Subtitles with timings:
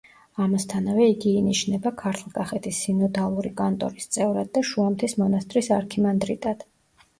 [0.43, 6.69] ამასთანავე იგი ინიშნება ქართლ-კახეთის სინოდალური კანტორის წევრად და შუამთის მონასტრის არქიმანდრიტად.